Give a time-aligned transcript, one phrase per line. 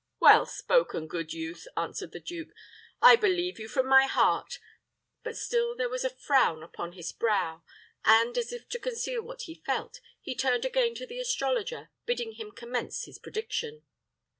[0.19, 2.55] "Well spoken, good youth," answered the duke.
[3.03, 4.57] "I believe you from my heart;"
[5.21, 7.61] but still there was a frown upon his brow,
[8.03, 12.31] and, as if to conceal what he felt, he turned again to the astrologer, bidding
[12.31, 13.83] him commence his prediction.